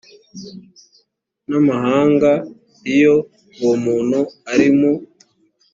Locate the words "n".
1.47-1.49